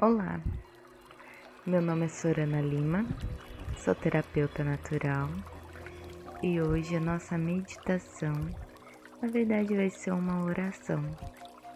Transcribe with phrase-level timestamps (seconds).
[0.00, 0.40] Olá,
[1.66, 3.04] meu nome é Sorana Lima,
[3.78, 5.28] sou terapeuta natural
[6.40, 8.32] e hoje a nossa meditação,
[9.20, 11.04] na verdade, vai ser uma oração,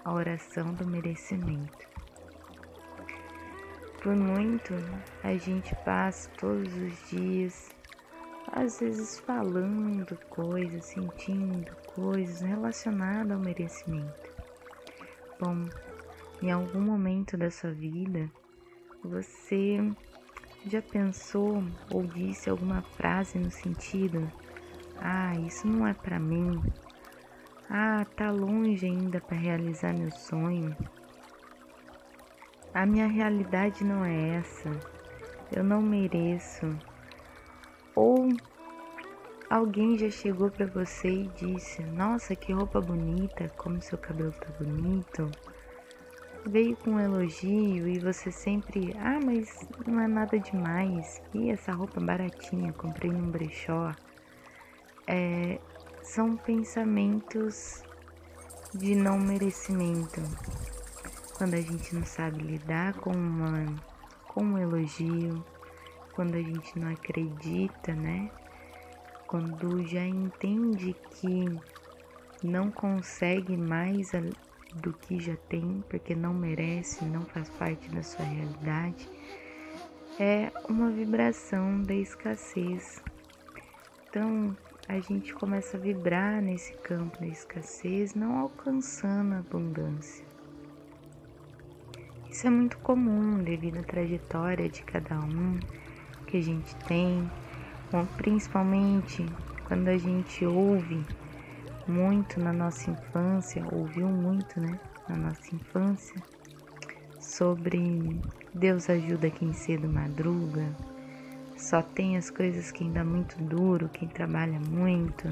[0.05, 1.89] a oração do merecimento.
[4.01, 4.73] Por muito
[5.25, 7.75] a gente passa todos os dias,
[8.53, 14.31] às vezes falando coisas, sentindo coisas relacionadas ao merecimento.
[15.41, 15.67] Bom,
[16.43, 18.29] em algum momento da sua vida,
[19.03, 19.79] você
[20.67, 24.31] já pensou ou disse alguma frase no sentido:
[25.01, 26.61] "Ah, isso não é para mim.
[27.71, 30.77] Ah, tá longe ainda para realizar meu sonho.
[32.75, 34.69] A minha realidade não é essa.
[35.53, 36.77] Eu não mereço."
[37.95, 38.37] Ou
[39.49, 44.49] alguém já chegou para você e disse: "Nossa, que roupa bonita, como seu cabelo tá
[44.59, 45.33] bonito."
[46.45, 51.23] Veio com um elogio e você sempre, ah, mas não é nada demais.
[51.33, 53.95] E essa roupa baratinha, comprei num brechó.
[55.07, 55.61] É,
[56.03, 57.85] são pensamentos
[58.75, 60.21] de não merecimento.
[61.37, 63.67] Quando a gente não sabe lidar com uma
[64.29, 65.45] com um elogio,
[66.13, 68.31] quando a gente não acredita, né?
[69.27, 71.61] Quando já entende que
[72.43, 74.15] não consegue mais
[74.77, 79.09] do que já tem, porque não merece, não faz parte da sua realidade,
[80.19, 83.03] é uma vibração da escassez.
[84.09, 84.57] Então,
[84.89, 90.25] a gente começa a vibrar nesse campo da escassez, não alcançando a abundância.
[92.29, 95.59] Isso é muito comum devido à trajetória de cada um
[96.27, 97.31] que a gente tem,
[98.17, 99.25] principalmente
[99.67, 101.05] quando a gente ouve
[101.87, 106.23] muito na nossa infância, ouviu muito, né, na nossa infância,
[107.21, 108.21] sobre
[108.55, 110.75] Deus ajuda quem cedo madruga,
[111.57, 115.29] só tem as coisas quem dá muito duro, quem trabalha muito.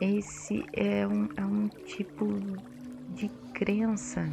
[0.00, 2.26] Esse é um, é um tipo
[3.14, 4.26] de crença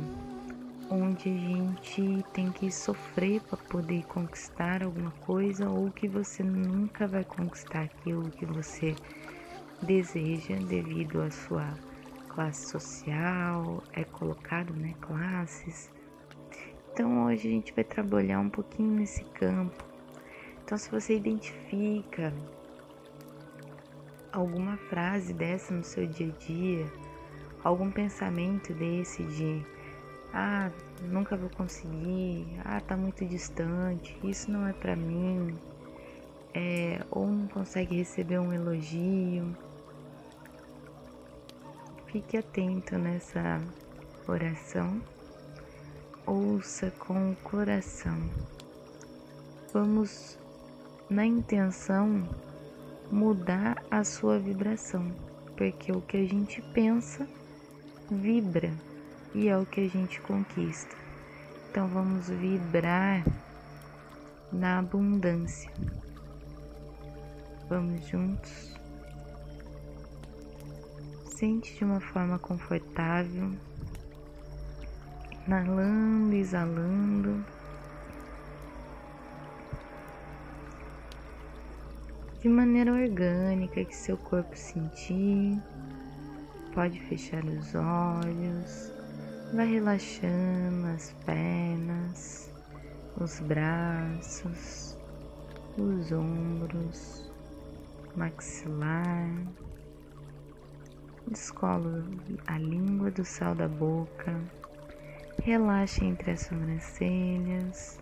[0.94, 7.08] onde a gente tem que sofrer para poder conquistar alguma coisa ou que você nunca
[7.08, 8.96] vai conquistar aquilo que você
[9.82, 11.74] deseja devido à sua
[12.30, 15.92] classe social, é colocado, né, classes.
[16.92, 19.84] Então hoje a gente vai trabalhar um pouquinho nesse campo.
[20.64, 22.32] Então se você identifica
[24.32, 26.86] alguma frase dessa no seu dia a dia,
[27.64, 29.73] algum pensamento desse de
[30.34, 30.72] ah,
[31.04, 35.56] nunca vou conseguir, ah, tá muito distante, isso não é para mim,
[36.56, 39.56] é, ou não consegue receber um elogio.
[42.08, 43.62] Fique atento nessa
[44.28, 45.00] oração,
[46.26, 48.18] ouça com o coração.
[49.72, 50.40] Vamos,
[51.10, 52.28] na intenção,
[53.12, 55.14] mudar a sua vibração,
[55.56, 57.28] porque o que a gente pensa
[58.10, 58.72] vibra
[59.34, 60.96] e é o que a gente conquista.
[61.70, 63.24] Então vamos vibrar
[64.52, 65.72] na abundância.
[67.68, 68.74] Vamos juntos.
[71.36, 73.52] Sente de uma forma confortável,
[75.48, 77.44] inalando, exalando.
[82.40, 85.58] De maneira orgânica que seu corpo sentir,
[86.74, 89.03] pode fechar os olhos.
[89.54, 92.52] Vai relaxando as pernas,
[93.22, 94.98] os braços,
[95.78, 97.32] os ombros,
[98.16, 99.30] maxilar.
[101.28, 102.04] Descolo
[102.48, 104.42] a língua do sal da boca.
[105.44, 108.02] Relaxe entre as sobrancelhas.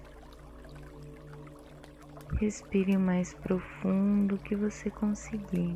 [2.40, 5.76] Respire mais profundo que você conseguir.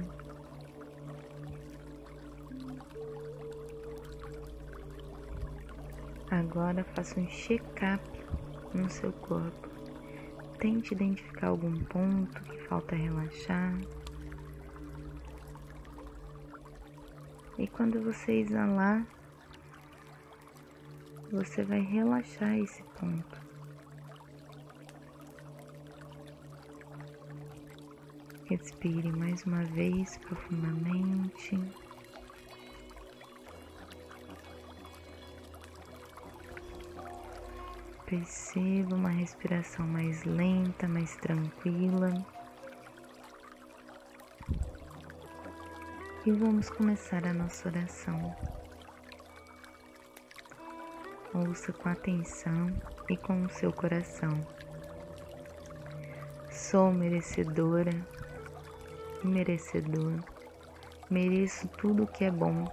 [6.35, 8.03] Agora faça um check-up
[8.73, 9.69] no seu corpo.
[10.59, 13.79] Tente identificar algum ponto que falta relaxar.
[17.57, 19.07] E quando você exalar,
[21.31, 23.41] você vai relaxar esse ponto.
[28.43, 31.84] Respire mais uma vez profundamente.
[38.05, 42.13] Perceba uma respiração mais lenta, mais tranquila.
[46.25, 48.35] E vamos começar a nossa oração.
[51.35, 52.67] ouça com atenção
[53.09, 54.29] e com o seu coração.
[56.49, 57.91] Sou merecedora
[59.23, 60.23] e merecedor.
[61.09, 62.63] Mereço tudo o que é bom.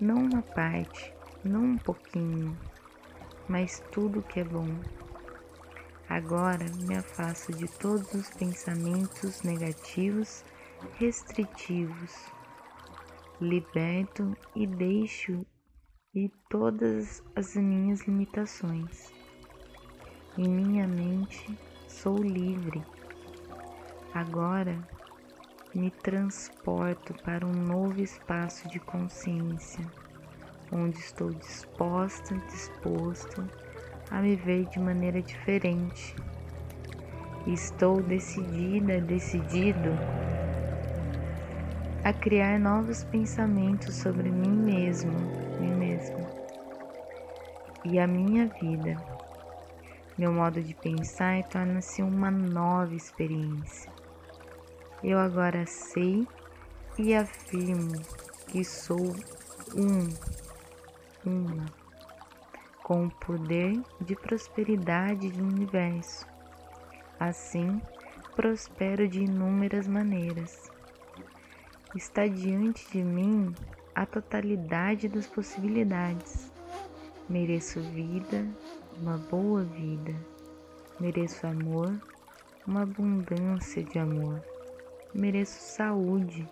[0.00, 2.58] Não uma parte, não um pouquinho,
[3.48, 4.68] mas tudo que é bom.
[6.08, 10.44] Agora me afasto de todos os pensamentos negativos,
[10.98, 12.12] restritivos.
[13.40, 15.44] Liberto e deixo
[16.14, 19.10] ir todas as minhas limitações.
[20.36, 21.58] Em minha mente
[21.88, 22.82] sou livre.
[24.12, 24.78] Agora
[25.74, 29.84] me transporto para um novo espaço de consciência,
[30.72, 33.44] onde estou disposta, disposto
[34.10, 36.16] a me ver de maneira diferente.
[37.46, 39.90] Estou decidida, decidido
[42.04, 45.12] a criar novos pensamentos sobre mim mesmo,
[45.60, 46.42] mim mesmo
[47.84, 48.96] e a minha vida.
[50.16, 53.90] Meu modo de pensar torna-se uma nova experiência.
[55.02, 56.26] Eu agora sei
[56.98, 58.00] e afirmo
[58.48, 59.16] que sou
[59.74, 60.08] um,
[61.24, 61.66] uma,
[62.82, 66.26] com o poder de prosperidade do universo.
[67.18, 67.80] Assim,
[68.34, 70.70] prospero de inúmeras maneiras.
[71.94, 73.54] Está diante de mim
[73.94, 76.52] a totalidade das possibilidades.
[77.28, 78.46] Mereço vida,
[79.00, 80.14] uma boa vida.
[80.98, 82.00] Mereço amor,
[82.66, 84.42] uma abundância de amor
[85.14, 86.48] mereço saúde,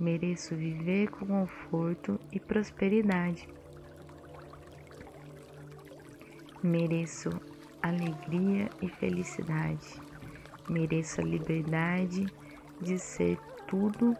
[0.00, 3.48] mereço viver com conforto e prosperidade.
[6.66, 7.30] Mereço
[7.80, 10.02] alegria e felicidade.
[10.68, 12.26] Mereço a liberdade
[12.80, 14.16] de ser tudo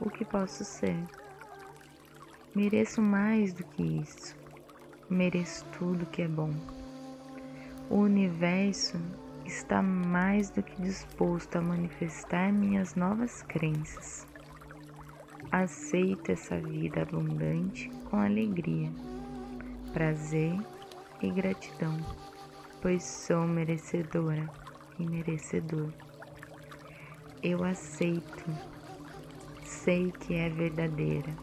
[0.00, 0.96] o que posso ser.
[2.52, 4.36] Mereço mais do que isso.
[5.08, 6.50] Mereço tudo que é bom.
[7.88, 8.98] O universo
[9.46, 14.26] está mais do que disposto a manifestar minhas novas crenças.
[15.52, 18.90] Aceito essa vida abundante com alegria,
[19.92, 20.58] prazer
[21.22, 21.96] e gratidão,
[22.80, 24.48] pois sou merecedora
[24.98, 25.92] e merecedor.
[27.42, 28.44] Eu aceito,
[29.62, 31.34] sei que é verdadeira.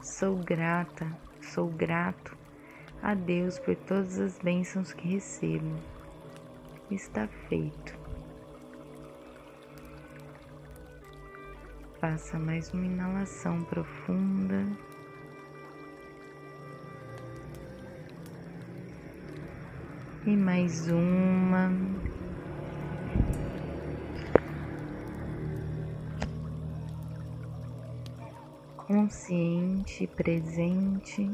[0.00, 1.06] Sou grata,
[1.42, 2.36] sou grato
[3.02, 5.76] a Deus por todas as bênçãos que recebo
[6.90, 7.98] está feito.
[12.00, 14.64] Faça mais uma inalação profunda.
[20.26, 21.70] E mais uma.
[28.76, 31.30] Consciente, presente.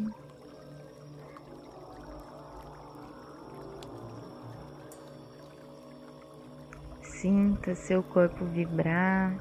[7.00, 9.34] Sinta seu corpo vibrar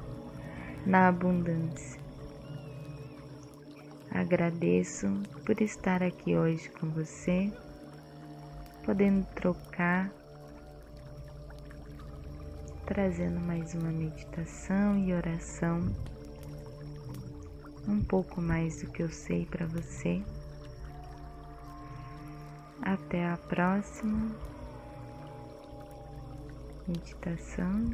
[0.86, 2.00] na abundância.
[4.10, 5.08] Agradeço
[5.44, 7.52] por estar aqui hoje com você,
[8.84, 10.10] podendo trocar,
[12.84, 15.80] trazendo mais uma meditação e oração,
[17.86, 20.22] um pouco mais do que eu sei para você.
[22.82, 24.34] Até a próxima
[26.88, 27.90] meditação.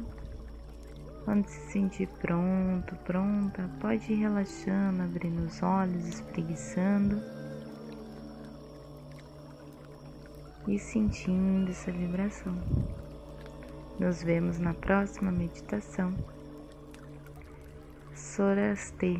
[1.23, 7.38] Quando se sentir pronto, pronta, pode ir relaxando, abrindo os olhos, espreguiçando
[10.69, 12.55] e sentindo essa vibração.
[13.99, 16.13] Nos vemos na próxima meditação.
[18.13, 19.19] Sorastê.